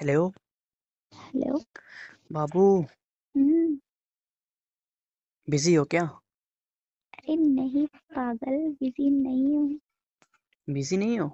[0.00, 0.32] Hello.
[1.12, 1.58] Hello.
[2.32, 2.82] बाबू।
[3.34, 3.78] हम्म।
[5.50, 6.02] Busy हो क्या?
[7.18, 9.80] अरे नहीं पागल बिज़ी नहीं हूँ।
[10.70, 11.28] बिज़ी नहीं हो?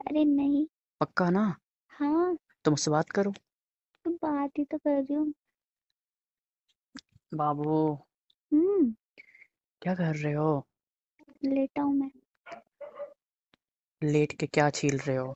[0.00, 0.66] अरे नहीं।
[1.00, 1.56] पक्का ना?
[1.88, 3.32] हाँ। तो मुझसे बात करो।
[4.04, 5.32] तो बात ही तो कर रही हूँ।
[7.34, 7.94] बाबू।
[8.52, 8.94] हम्म।
[9.82, 10.66] क्या कर रहे हो?
[11.44, 12.10] लेटा हूँ मैं।
[14.02, 15.34] लेट के क्या छील रहे हो?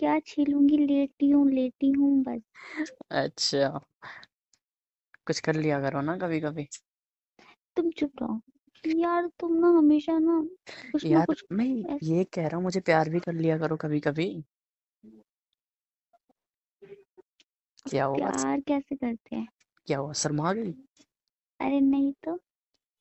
[0.00, 0.76] क्या छीलूँगी?
[0.78, 2.40] लेटी हूँ लेटी हूँ बस।
[3.12, 3.68] अच्छा।
[5.26, 6.66] कुछ कर लिया करो ना कभी कभी
[7.76, 8.40] तुम चुप रहो।
[8.84, 10.40] यार तुम ना हमेशा ना
[10.92, 13.58] कुछ ना यार कुछ मैं ऐस- ये कह रहा हूँ मुझे प्यार भी कर लिया
[13.58, 14.30] करो कभी कभी
[17.86, 18.16] क्या हुआ?
[18.18, 19.46] प्यार कैसे करते हैं?
[19.88, 20.12] क्या हुआ?
[20.12, 20.72] शर्मा गई?
[21.60, 22.38] अरे नहीं तो।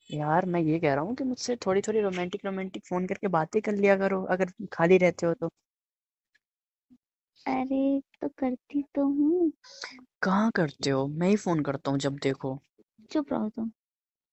[0.09, 3.61] यार मैं ये कह रहा हूँ कि मुझसे थोड़ी थोड़ी रोमांटिक रोमांटिक फ़ोन करके बातें
[3.61, 5.49] कर लिया करो अगर खाली रहते हो तो।
[7.47, 9.51] अरे तो करती तो हूँ।
[10.21, 11.07] कहाँ करते हो?
[11.07, 12.59] मैं ही फ़ोन करता हूँ जब देखो।
[13.11, 13.71] चुप रहो तुम।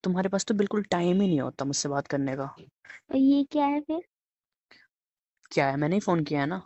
[0.05, 3.67] तुम्हारे पास तो बिल्कुल टाइम ही नहीं होता मुझसे बात करने का। और ये क्या
[3.67, 4.03] है फिर?
[5.53, 5.77] क्या है?
[5.77, 6.63] मैंने ही फ़ोन किया है ना।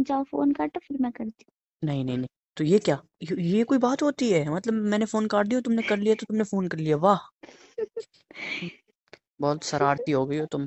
[0.00, 1.44] जाओ फ़ोन काटो फिर मैं करती
[1.82, 3.02] नहीं नहीं नहीं। तो ये क्या?
[3.22, 4.48] ये, ये कोई बात होती है?
[4.50, 7.18] मतलब मैंने फ़ोन काट दिया तुमने कर लिया तो तुमने फ़ोन कर लिया। वाह!
[9.40, 10.62] बहुत शरारती हो गई हो तुम।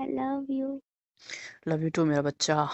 [0.00, 0.80] I love you
[1.68, 2.68] love you too मेरा बच्चा।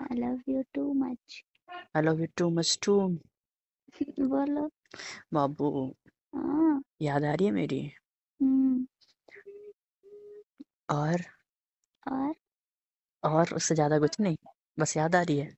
[0.00, 1.42] I love you too much
[1.96, 2.98] I love you too much too
[4.28, 4.68] बोलो
[5.32, 5.70] बाबू
[6.32, 7.80] हाँ याद आ रही है मेरी?
[8.40, 8.86] हम्म
[10.90, 11.22] और?
[12.02, 12.34] और?
[13.22, 14.36] और उससे ज़्यादा कुछ नहीं
[14.78, 15.56] बस याद आ रही है।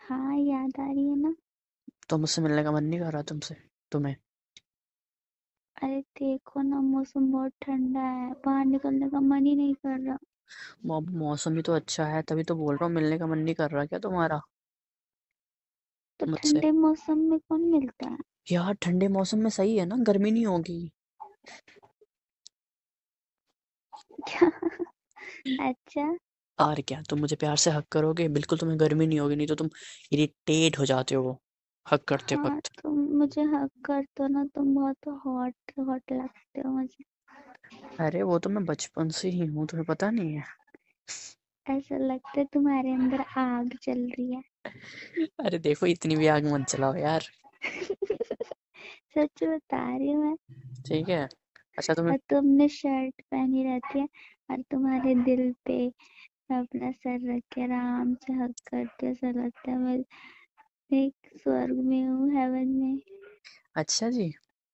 [0.00, 1.34] हाँ याद आ रही है ना।
[2.08, 3.56] तो मुझसे मिलने का मन नहीं कर रहा तुमसे
[3.92, 4.16] तुम्हें।
[5.76, 10.16] अरे देखो ना मौसम बहुत ठंडा है बाहर निकलने का मन ही नहीं कर रहा।
[10.86, 13.70] मौसम ही तो अच्छा है तभी तो बोल रहा हूँ मिलने का मन नहीं कर
[13.70, 14.40] रहा क्या तुम्हारा?
[16.20, 18.18] तो मुझसे। ठंडे मौसम में कौन मिलता है?
[18.46, 20.80] यार ठंडे मौसम में सही है ना गर्मी नहीं होगी।
[25.60, 26.06] अच्छा।
[26.58, 28.28] और क्या तुम मुझे प्यार से हक करोगे?
[28.28, 29.70] बिल्कुल तुम्हें गर्मी नहीं होगी नहीं तो तुम
[30.12, 31.38] इरिटेट हो जाते हो
[31.86, 36.60] हक करते हाँ वक्त। तुम मुझे हक कर दो ना तुम बहुत हॉट हॉट लगते
[36.60, 37.04] हो मुझे।
[38.00, 40.44] अरे वो तो मैं बचपन से ही हूँ तुम्हें पता नहीं है।
[41.66, 44.42] ऐसा लगता है तुम्हारे अंदर आग चल रही है।
[45.44, 47.24] अरे देखो इतनी भी आग मत चलाओ यार।
[49.14, 50.36] सच बता रही हूँ मैं।
[50.86, 51.28] ठीक है।
[51.78, 54.08] अच्छा तुम्हें और तुमने शर्ट पहनी रहती है
[54.50, 55.86] और तुम्हारे दिल पे
[56.50, 59.98] अपना सर रख के आराम से हक करते हो ऐसा लगता है मैं
[60.90, 63.00] एक स्वर्ग में हूँ हेवन में।
[63.76, 64.32] अच्छा जी।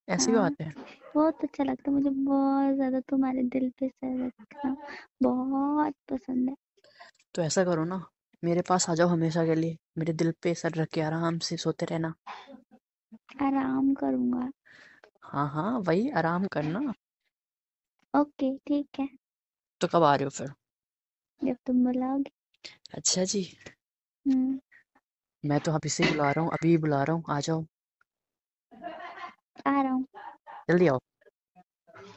[0.08, 0.72] ऐसी हाँ बात है।
[1.14, 4.76] बहुत अच्छा लगता है मुझे बहुत ज़्यादा तुम्हारे दिल पे सर रखना
[5.22, 6.56] बहुत पसंद है।
[7.34, 7.98] तो ऐसा करो ना
[8.42, 11.56] मेरे पास आ जाओ हमेशा के लिए मेरे दिल पे सर रख के आराम से
[11.58, 12.14] सोते रहना।
[13.42, 14.50] आराम करूँगा।
[15.24, 16.92] हाँ हाँ वही आराम करना।
[18.14, 19.08] ओके ठीक है।
[19.80, 20.52] तो कब आ रहे हो फिर?
[21.40, 22.30] जब तुम बुलाओगे।
[22.94, 23.44] अच्छा जी।
[24.26, 24.58] हम्म।
[25.44, 27.64] मैं तो अभी से बुला रहा हूँ अभी बुला रहा हूँ आ जाओ।
[29.66, 30.06] आ रहा हूँ
[30.70, 30.98] जल्दी आओ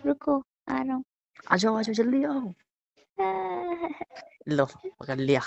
[0.06, 0.38] रुको
[0.70, 1.04] आ रहा हूँ
[1.52, 2.54] आ जाओ आ जाओ जल्दी आओ
[4.50, 4.66] लो
[5.00, 5.42] पकड़ लिया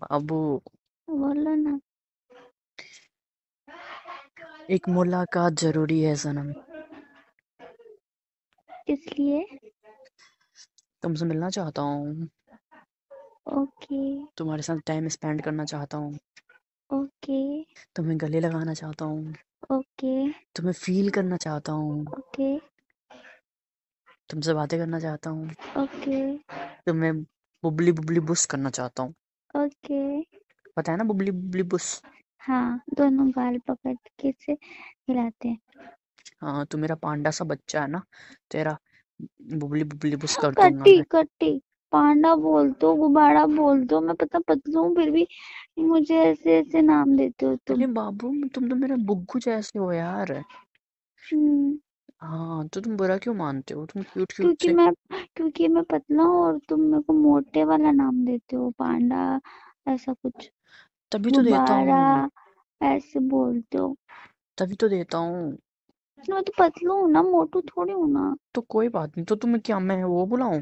[0.00, 0.38] बाबू
[1.08, 1.78] बोलो ना
[4.70, 6.52] एक मुलाकात ज़रूरी है सनम।
[8.88, 9.44] इसलिए
[11.02, 12.28] तुमसे मिलना चाहता हूँ।
[13.58, 14.00] ओके
[14.38, 16.18] तुम्हारे साथ टाइम स्पेंड करना चाहता हूँ।
[16.90, 17.38] ओके।
[17.96, 19.34] तुम्हें गले लगाना चाहता हूँ।
[19.72, 20.14] ओके।
[20.56, 22.48] तुम्हें फील करना चाहता हूँ। ओके।
[24.30, 26.18] तुमसे बातें करना चाहता हूँ। ओके।
[26.86, 27.12] तुम्हें
[27.62, 29.14] बुबली बुबली बुस करना चाहता हूँ।
[29.54, 30.00] ओके।
[30.76, 32.02] पता है ना बुबली बुबली बुस?
[32.40, 35.58] हाँ दोनों गाल पकड़ के से हिलाते हैं।
[36.42, 38.02] हाँ तू मेरा पांडा सा बच्चा है ना
[38.50, 38.76] तेरा
[39.54, 41.50] बुबली बुबली बुस कर दूँगा कट्टी मैं। कट्टी
[41.92, 45.26] पांडा बोल दो गुब्बारा बोल दो मैं पता पतलू हूँ फिर भी
[45.80, 49.92] मुझे ऐसे ऐसे नाम देते हो तुम। अरे बाबू तुम तो मेरा बुग्गू जैसे हो
[49.92, 50.32] यार।
[51.22, 51.78] हम्म।
[52.22, 53.86] हाँ तो तुम बुरा क्यों मानते हो?
[53.86, 54.92] तुम क्यूट क्यूट क्योंकि से मैं
[55.36, 59.40] क्योंकि मैं पतला हूँ और तुम मेरे को मोटे वाला नाम देते हो पांडा
[59.88, 60.50] ऐसा कुछ।
[61.12, 62.28] तभी तो देता गुब्बारा हूँ।
[62.80, 63.94] ऐसे बोलते हो।
[64.58, 65.56] तभी तो देता हूँ।
[66.28, 69.60] मैं तो पतलू हूँ ना मोटू थोड़ी हूँ ना। तो कोई बात नहीं तो तुम्हें
[69.62, 70.60] क्या मैं वो बुलाऊं?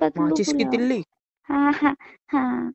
[0.00, 1.02] पतलू माचिस की तिल्ली।
[1.48, 1.96] हाँ हाँ
[2.32, 2.72] हाँ।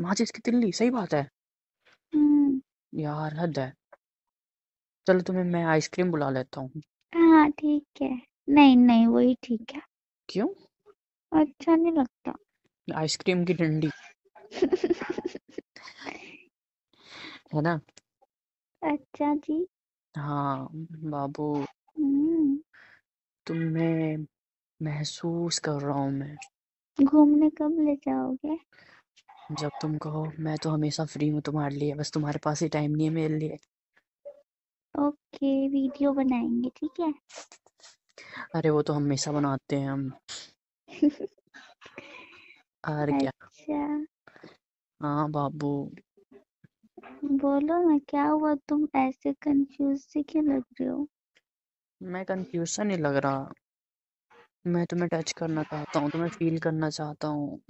[0.00, 1.28] माचिस की तिल्ली सही बात है।
[2.14, 2.60] हम्म,
[2.92, 3.72] यार हद है।
[5.06, 6.82] चलो तुम्हें मैं आइसक्रीम बुला लेता हूँ।
[7.14, 9.80] हाँ ठीक है। नहीं नहीं वही ठीक है।
[10.28, 10.48] क्यों?
[11.32, 12.34] अच्छा नहीं लगता।
[12.88, 13.90] आइसक्रीम की डंडी।
[17.54, 17.80] है ना?
[18.82, 19.66] अच्छा जी।
[20.14, 20.68] हाँ
[21.04, 21.64] बाबू।
[21.98, 22.58] हम्म।
[23.46, 24.26] तुम्हें
[24.80, 26.36] महसूस कर रहा हूँ मैं।
[26.98, 28.58] घूमने कब ले जाओगे?
[29.52, 32.90] जब तुम कहो मैं तो हमेशा फ्री हूँ तुम्हारे लिए बस तुम्हारे पास ही टाइम
[32.90, 33.58] नहीं है मेरे लिए।
[34.94, 37.12] ओके वीडियो बनाएँगे ठीक है?
[38.54, 40.10] अरे वो तो हमेशा बनाते हैं हम।
[42.84, 43.30] और क्या?
[43.30, 44.06] अच्छा।
[45.00, 45.70] हाँ बाबू।
[47.24, 48.54] बोलो ना क्या हुआ?
[48.68, 51.06] तुम ऐसे कंफ्यूज से क्यों लग रहे हो?
[52.00, 53.52] मैं कंफ्यूज सा नहीं लग रहा।
[54.68, 57.60] मैं तुम्हें टच करना चाहता हूँ तुम्हें फील करना चाहता हूँ।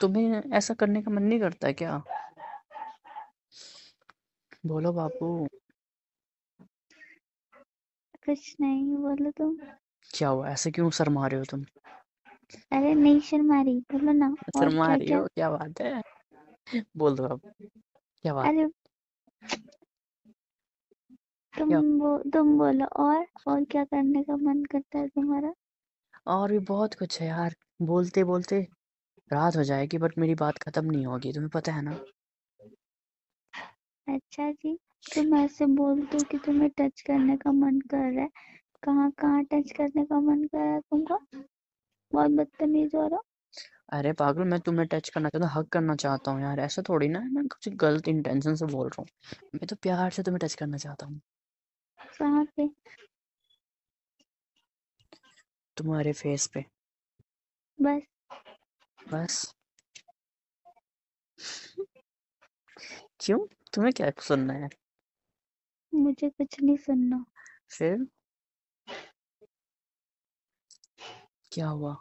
[0.00, 2.02] तुम्हें ऐसा करने का मन नहीं करता क्या?
[4.66, 5.46] बोलो बापू।
[8.26, 9.56] कुछ नहीं बोलो तुम।
[10.10, 10.48] क्या हुआ?
[10.48, 11.64] ऐसे क्यों शर्मा रहे हो तुम?
[12.72, 15.26] अरे नहीं शर्मा रही बोलो ना। और शर्मा क्या रही क्या हो?
[15.26, 15.50] क्या?
[15.50, 16.02] बात है?
[16.96, 17.40] बोल दो अब
[18.24, 18.66] क्या बात अरे
[21.54, 25.52] तुम क्या बो, तुम बोलो और और क्या करने का मन करता है तुम्हारा?
[26.26, 28.60] और भी बहुत कुछ है यार। बोलते बोलते
[29.30, 31.98] रात हो जाएगी बट मेरी बात खत्म नहीं होगी तुम्हें पता है ना?
[34.06, 34.76] अच्छा जी
[35.14, 38.28] तुम ऐसे बोलते हो कि तुम्हें टच करने का मन कर रहा है।
[38.82, 41.18] कहाँ कहाँ टच करने का मन कर रहा है तुमको?
[42.12, 43.20] बहुत बदतमीज हो रहा
[43.92, 47.08] अरे पागल मैं तुम्हें टच करना चाहता हूँ हक करना चाहता हूँ यार। ऐसा थोड़ी
[47.08, 50.38] ना है, मैं कुछ गलत इंटेंशन से बोल रहा हूँ। मैं तो प्यार से तुम्हें
[50.38, 51.20] टच करना चाहता हूँ।
[52.18, 52.68] कहाँ पे
[55.76, 56.64] तुम्हारे फेस पे।
[57.78, 58.02] बस।
[58.98, 59.54] बस।
[63.20, 63.38] क्यों?
[63.74, 64.68] तुम्हें क्या सुनना है?
[65.92, 67.24] मुझे कुछ नहीं सुनना।
[67.70, 68.06] फिर?
[71.52, 71.96] क्या हुआ?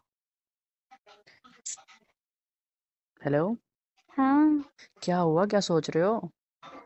[3.22, 3.58] हेलो
[4.18, 4.64] हाँ।
[5.04, 5.46] क्या हुआ?
[5.46, 6.32] क्या सोच रहे हो?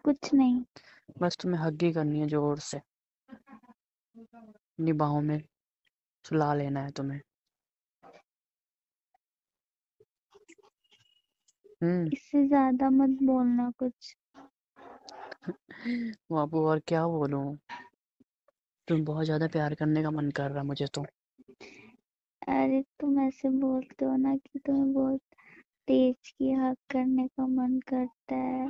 [0.03, 0.63] कुछ नहीं।
[1.19, 2.81] बस तुम्हें हग ही करनी है ज़ोर से।
[4.33, 5.39] अपनी बाहों में
[6.25, 7.21] सुला लेना है तुम्हें।
[11.81, 14.15] हम्म। इससे ज़्यादा मत बोलना कुछ।
[16.31, 17.57] बाबू और क्या बोलूँ?
[18.87, 21.05] तुम बहुत ज़्यादा प्यार करने का मन कर रहा है मुझे तो।
[22.47, 25.21] अरे तुम ऐसे बोलते हो ना कि तुम्हें बहुत
[25.87, 28.69] तेज की हक करने का मन करता है।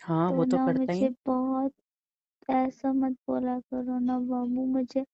[0.00, 1.72] हाँ तो वो तो ना करता ही। मुझे बहुत
[2.48, 5.04] ऐसा मत बोला करो ना बाबू मुझे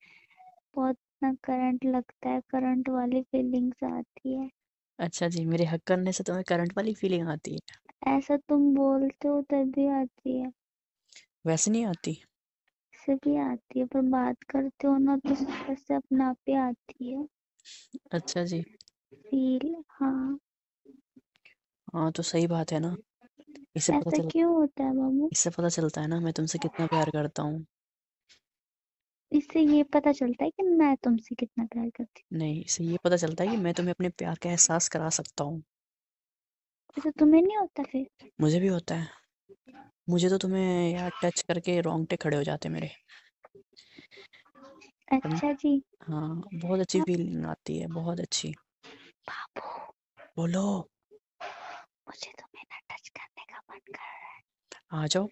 [0.75, 4.51] बहुत ना करंट लगता है करंट वाली फीलिंग्स आती है।
[4.99, 7.77] अच्छा जी मेरे हक करने से तुम्हें करंट वाली फीलिंग आती है।
[8.09, 10.53] ऐसा तुम बोलते हो तभी आती है।
[11.45, 12.17] वैसे नहीं आती।
[12.95, 15.35] से भी आती है पर बात करते हो ना तो
[15.73, 17.27] ऐसे अपने आप ही आती है।
[18.13, 18.63] अच्छा जी।
[19.25, 20.39] फील हाँ।
[21.95, 22.95] हाँ तो सही बात है ना।
[23.77, 26.59] इससे पता ऐसा चल क्यों होता है बाबू इससे पता चलता है ना मैं तुमसे
[26.59, 27.67] कितना प्यार करता हूँ।
[29.33, 33.17] इससे ये पता चलता है कि मैं तुमसे कितना प्यार करती नहीं इससे ये पता
[33.17, 35.63] चलता है कि मैं तुम्हें अपने प्यार का एहसास करा सकता हूँ। हूँ
[36.99, 38.07] ऐसा तुम्हें नहीं होता फिर?
[38.41, 39.09] मुझे भी होता है।
[40.09, 42.91] मुझे तो तुम्हें यार टच करके रोंगटे खड़े हो जाते मेरे।
[45.23, 48.55] तुम अच्छा जी। हाँ बहुत अच्छी फीलिंग आती है बहुत अच्छी।
[49.29, 49.93] बाबू।
[50.37, 50.91] बोलो।
[52.09, 52.47] मुझे का
[53.75, 55.29] मन कर रहा है आ जाओ।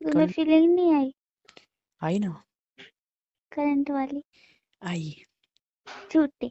[0.00, 1.12] तुम्हें फीलिंग नहीं आई।
[2.00, 2.42] आई ना?
[3.52, 4.22] करंट वाली।
[4.82, 5.12] आई।
[6.12, 6.50] झूठी।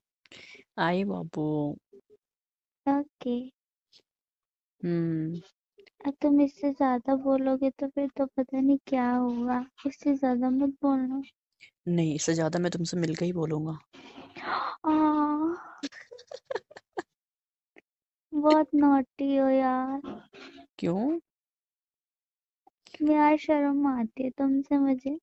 [0.80, 1.78] आई बाबू।
[2.86, 3.36] ओके
[4.82, 5.42] हम्म।
[6.08, 10.78] अब तुम इससे ज़्यादा बोलोगे तो फिर तो पता नहीं क्या होगा। इससे ज़्यादा मत
[10.82, 11.22] बोलना।
[11.88, 13.78] नहीं इससे ज़्यादा मैं तुमसे मिलकर ही बोलूँगा।
[18.34, 20.02] बहुत नॉटी हो यार।
[20.82, 21.20] क्यों?
[23.04, 25.18] यार शर्म आती है तुमसे मुझे?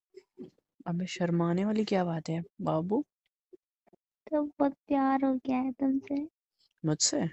[0.86, 3.04] अबे शर्माने वाली क्या बात है बाबू?
[4.26, 6.26] तो बहुत प्यार हो गया है तुमसे।
[6.84, 7.28] मुझसे?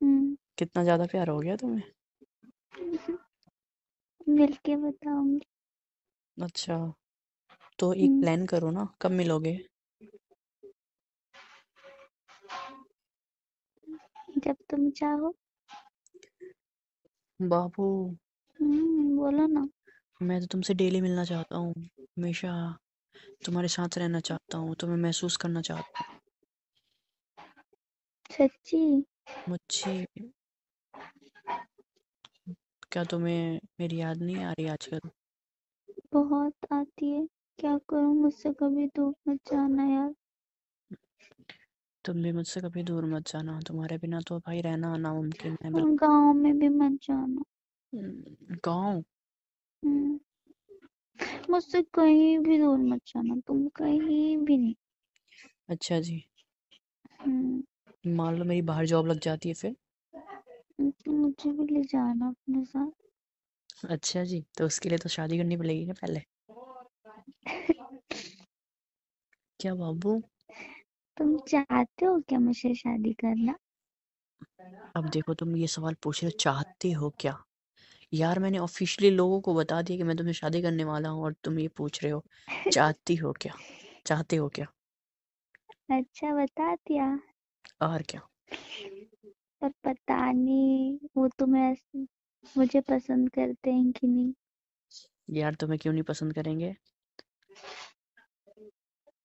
[0.00, 1.82] हम्म। कितना ज़्यादा प्यार हो गया तुम्हें?
[4.28, 5.40] मिलके बताऊँगी।
[6.36, 6.76] अच्छा
[7.78, 9.58] तो एक हम्म, प्लान करो ना कब मिलोगे?
[14.38, 15.34] जब तुम चाहो।
[17.40, 17.86] बाबू।
[18.60, 19.68] हम्म बोलो ना।
[20.20, 22.52] मैं तो तुमसे डेली मिलना चाहता हूँ हमेशा
[23.44, 26.18] तुम्हारे साथ रहना चाहता हूँ तुम्हें महसूस करना चाहता हूँ।
[28.30, 28.80] सच्ची?
[29.48, 30.06] मुझे
[32.92, 35.10] क्या तुम्हें मेरी याद नहीं आ रही आजकल?
[36.12, 37.26] बहुत आती है।
[37.58, 38.14] क्या करूँ?
[38.14, 40.14] मुझसे कभी धूप मत जाना यार।
[42.08, 45.96] तुम भी मुझसे कभी दूर मत जाना। तुम्हारे बिना तो भाई रहना नामुमकिन है बिल्कुल।
[45.96, 47.42] गाँव में भी मत जाना।
[47.92, 49.04] हम्म, गाँव?
[49.82, 50.18] हम्म,
[51.50, 54.74] मुझसे कहीं भी दूर मत जाना तुम कहीं भी नहीं।
[55.68, 56.22] अच्छा जी।
[57.22, 57.62] हम्म,
[58.14, 59.76] मान लो मेरी बाहर जॉब लग जाती है फिर?
[60.80, 62.90] तो मुझे भी ले जाना अपने साथ।
[63.90, 66.20] अच्छा जी तो उसके लिए तो शादी करनी पड़ेगी ना पहले?
[69.60, 70.22] क्या बाबू?
[71.18, 73.56] तुम चाहते हो क्या मुझसे शादी करना?
[74.96, 77.36] अब देखो तुम ये सवाल पूछ रहे हो चाहते हो क्या?
[78.14, 81.32] यार मैंने ऑफिशियली लोगों को बता दिया कि मैं तुमसे शादी करने वाला हूँ और
[81.44, 82.24] तुम ये पूछ रहे हो
[82.72, 83.54] चाहती हो क्या?
[84.06, 84.66] चाहते हो क्या?
[85.90, 87.08] अच्छा बता दिया।
[87.82, 88.20] और क्या?
[89.62, 92.06] पर पता नहीं वो तुम्हें ऐसे-
[92.56, 94.32] मुझे पसंद करते हैं कि नहीं।
[95.30, 96.74] यार तुम्हें क्यों नहीं पसंद करेंगे?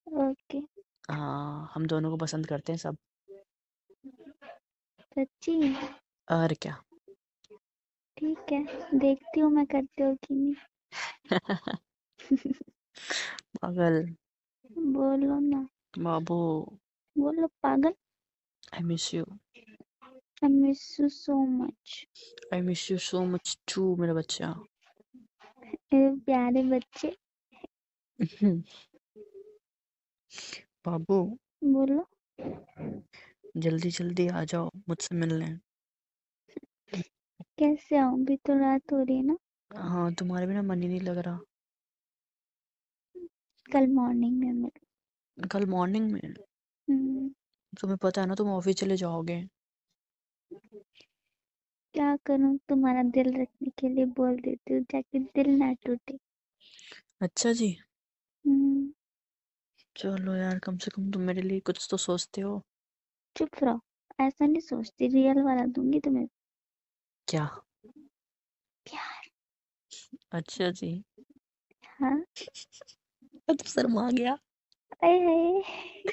[0.07, 0.59] ओके।
[1.09, 2.97] हाँ हम दोनों को पसंद करते हैं सब।
[5.11, 5.55] सच्ची?
[6.27, 6.75] और क्या?
[8.17, 10.55] ठीक है देखती हूँ मैं करते हो कि नहीं।
[13.61, 14.03] पागल।
[14.93, 15.65] बोलो ना।
[15.99, 16.39] बाबू।
[17.15, 17.93] बोलो पागल।
[18.73, 19.23] I miss you
[20.43, 22.05] I miss you so much
[22.53, 24.53] I miss you so much too मेरा बच्चा।
[25.93, 27.15] प्यारे बच्चे।
[30.85, 31.19] बाबू।
[31.73, 32.03] बोलो।
[33.57, 35.53] जल्दी जल्दी आ जाओ मुझसे मिलने।
[37.59, 38.21] कैसे आऊँ?
[38.21, 39.37] अभी तो रात हो रही है ना?
[39.71, 41.39] हाँ तुम्हारे बिना मन ही नहीं लग रहा।
[43.65, 44.71] कल मॉर्निंग में मिल।
[45.37, 46.33] कल मॉर्निंग में?
[46.87, 47.29] हम्म,
[47.73, 49.41] तुम्हें पता है ना तुम ऑफ़िस चले जाओगे।
[51.95, 52.57] क्या करूँ?
[52.69, 56.17] तुम्हारा दिल रखने के लिए बोल देती हूँ ताकि दिल ना टूटे।
[57.21, 57.75] अच्छा जी।
[58.45, 58.91] हम्म,
[59.95, 62.63] चलो यार कम से कम तुम मेरे लिए कुछ तो सोचते हो।
[63.35, 63.79] चुप रहो
[64.19, 66.27] ऐसा नहीं सोचती रियल वाला दूँगी तुम्हें।
[67.27, 67.47] क्या?
[68.85, 69.29] प्यार।
[70.33, 71.03] अच्छा जी।
[71.83, 72.23] हाँ।
[73.49, 74.37] मैं तो शर्मा गया।
[74.93, 76.03] अरे हाय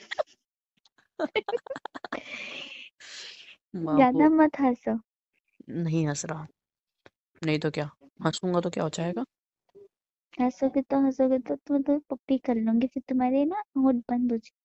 [3.88, 5.00] ज़्यादा मत हंसो।
[5.70, 6.46] नहीं हंस रहा।
[7.42, 7.90] नहीं तो क्या?
[8.20, 9.24] हंसूँगा तो क्या हो जाएगा?
[10.40, 14.38] हंसोगे तो हंसोगे तो तुम्हें तो पप्पी कर लूँगी फिर तुम्हारे ना होठ बंद हो
[14.38, 14.58] जाए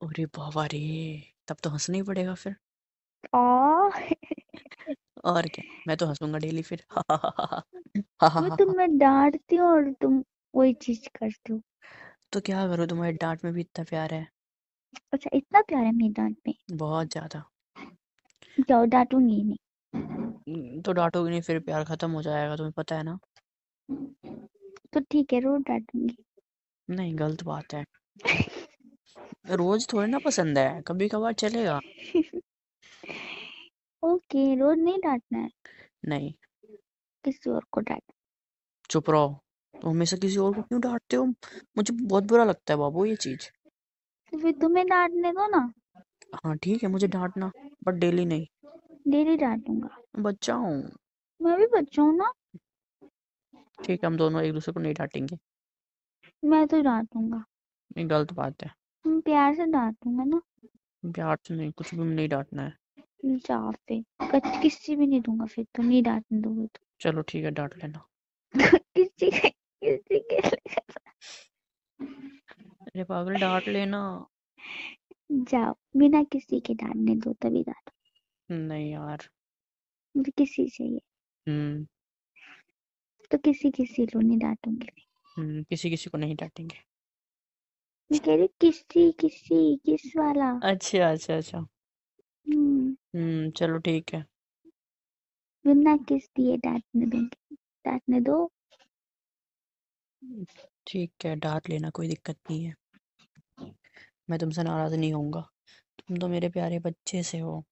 [0.00, 0.80] अरे बाबा रे
[1.48, 2.56] तब तो हंसना ही पड़ेगा फिर।
[5.24, 6.84] और क्या मैं तो हंसूँगा डेली फिर।
[8.22, 8.40] हा हा
[8.70, 10.22] मैं डांटती हूँ और तुम
[10.54, 11.60] वही चीज़ करते हो।
[12.32, 14.26] तो क्या करूँ तुम्हारी डांट में भी इतना प्यार है।
[15.12, 16.54] अच्छा इतना प्यार है मेरी डांट में?
[16.72, 17.44] बहुत ज़्यादा।
[18.68, 19.56] जाओ डांटूँगी नहीं।
[20.48, 23.18] हम्म, तो डांटोगे नहीं फिर प्यार खत्म हो जाएगा तुम्हें पता है ना।
[24.92, 26.16] तो ठीक है रोज डांटूँगी।
[26.90, 27.84] नहीं गलत बात है।
[29.50, 31.80] रोज थोड़ी ना पसंद है कभी कभार चलेगा।
[34.04, 35.50] ओके रोज नहीं डांटना है?
[36.04, 36.32] नहीं।
[37.24, 38.02] किसी और को डांट।
[38.90, 39.40] चुप रहो।
[39.82, 41.24] तो हमेशा किसी और को क्यों डांटते हो?
[41.76, 43.48] मुझे बहुत बुरा लगता है बाबू ये चीज़।
[44.32, 45.72] तो फिर तुम्हें डांटने दो ना।
[46.44, 47.50] हाँ ठीक है मुझे डांटना
[47.84, 48.46] बट डेली नहीं।
[49.08, 50.90] डेली डांटूँगा। बच्चा हूँ।
[51.42, 52.32] मैं भी बच्चा हूँ ना।
[53.84, 55.38] ठीक है हम दोनों एक दूसरे को नहीं डांटेंगे।
[56.44, 57.44] मैं तो डांटूँगा।
[57.98, 58.74] ये गलत बात है।
[59.06, 60.40] हम प्यार से डांटूँगा ना।
[61.04, 62.78] प्यार से नहीं कुछ भी नहीं डांटना है।
[63.24, 67.44] जाओ फिर। कच- किसी भी नहीं दूँगा फिर तो नहीं डांटने दोगे तो। चलो ठीक
[67.44, 68.06] है डांट लेना।
[68.78, 70.36] किसी के किसी के
[72.84, 74.26] अरे पागल डांट लेना।
[75.32, 77.92] जाओ बिना किसी के डांटने दो तभी डांटो।
[78.54, 79.18] नहीं यार।
[80.16, 81.00] मुझे किसी चाहिए।
[81.48, 81.86] हम्म।
[83.30, 85.06] तो किसी किसी को नहीं डांटूँगी
[85.36, 86.76] हम्म किसी किसी को नहीं डांटेंगे।
[88.10, 91.66] मैं कह रही किसी किसी किस वाला। अच्छा अच्छा अच्छा।
[92.46, 94.24] हम्म। हम्म चलो ठीक है।
[95.64, 98.46] बिना किस दिए डांटने दूँगी। डांटने दो।
[100.86, 102.74] ठीक है डांट लेना कोई दिक्कत नहीं है।
[104.30, 105.40] मैं तुमसे नाराज़ नहीं होऊँगा।
[105.98, 107.62] तुम तो मेरे प्यारे बच्चे से हो।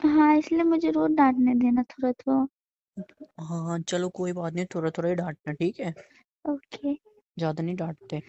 [0.00, 2.46] हाँ इसलिए मुझे रोज डांटने देना थोड़ा थोड़ा
[3.40, 5.94] हाँ चलो कोई बात नहीं थोड़ा थोड़ा ही डांटना ठीक है?
[6.44, 6.94] ओके।
[7.36, 8.20] ज़्यादा नहीं डांटते।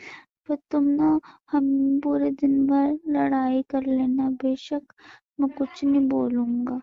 [0.50, 1.10] पर तुम ना
[1.52, 1.66] हम
[2.00, 4.94] पूरे दिन भर लड़ाई कर लेना बेशक
[5.40, 6.80] मैं कुछ नहीं बोलूँगा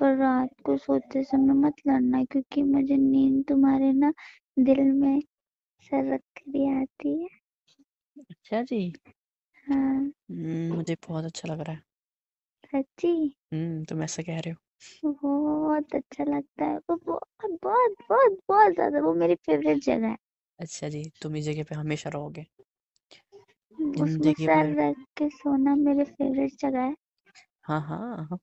[0.00, 4.12] पर रात को सोते समय मत लड़ना क्योंकि मुझे नींद तुम्हारे ना
[4.60, 5.20] दिल में
[5.82, 7.28] सरक कर ही आती है।
[8.22, 8.80] अच्छा जी?
[9.66, 11.82] हाँ। हम्म मुझे बहुत अच्छा लग रहा है।
[12.64, 13.14] सच्ची?
[13.52, 14.56] हम्म तुम ऐसा कह रहे हो।
[15.02, 20.16] बहुत अच्छा लगता है। वो बहुत बहुत बहुत बहुत ज़्यादा वो मेरी फेवरेट जगह है।
[20.58, 22.46] अच्छा जी तुम इस जगह पे हमेशा रहोगे।
[23.98, 26.94] उसमें ज़िंदगी सर भर रख के सोना मेरे फेवरेट जगह है।
[27.64, 28.38] हाँ हाँ।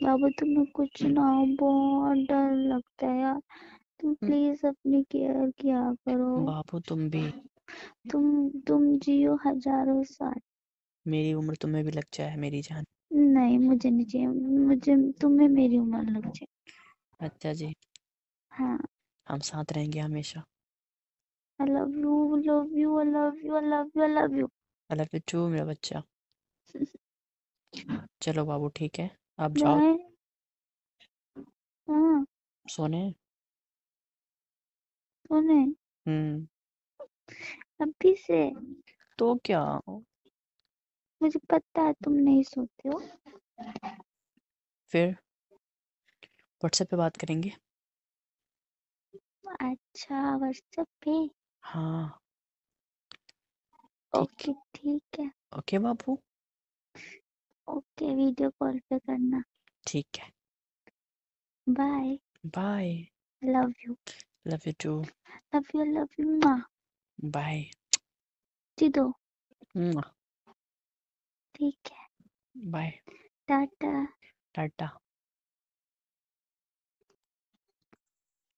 [0.00, 3.40] बाबू तुम्हें कुछ ना हो बहुत डर लगता है यार।
[4.00, 7.24] तुम प्लीज़ अपनी केयर किया करो। बाबू तुम भी।
[8.10, 8.24] तुम
[8.66, 10.40] तुम जियो हज़ारों साल।
[11.06, 15.78] मेरी उम्र तुम्हें भी लग जाए मेरी जान। नहीं मुझे नहीं चाहिए। मुझे तुम्हें मेरी
[15.78, 16.46] उम्र लग जाए
[17.20, 17.74] अच्छा जी।
[18.50, 18.78] हाँ।
[19.28, 20.40] हम साथ रहेंगे हमेशा।
[21.60, 24.48] I love you love you I love you I love you I love you
[24.90, 26.02] I love you too मेरा बच्चा।
[28.22, 29.78] चलो बाबू ठीक है। आप जाओ।
[31.88, 32.26] हाँ।
[32.68, 33.14] सोने?
[35.28, 35.60] सुने?
[36.06, 36.46] हम्म।
[37.80, 38.50] अभी से?
[39.18, 39.80] तो क्या?
[41.24, 43.00] मुझे पता है तुम नहीं सोते हो।
[44.92, 45.10] फिर
[46.60, 47.52] व्हाट्सएप पे बात करेंगे।
[49.60, 51.18] अच्छा व्हाट्सएप पे?
[51.62, 52.18] हाँ।
[54.12, 56.18] ओके ठीक है। ओके बाबू।
[57.68, 59.42] ओके वीडियो कॉल पे करना।
[59.86, 60.30] ठीक है।
[61.66, 62.16] Bye.
[62.48, 62.94] Bye.
[63.42, 63.96] Love you.
[64.46, 64.94] Love you too.
[65.54, 66.58] Love you love you माँ।
[67.18, 67.64] बाय।
[68.78, 69.04] दो
[69.74, 70.00] Hmm.
[71.54, 72.06] ठीक है।
[72.56, 72.92] बाय
[73.48, 73.92] टाटा।
[74.54, 74.88] टाटा।